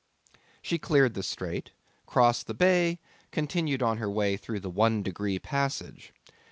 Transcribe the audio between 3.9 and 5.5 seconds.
her way through the 'One degree'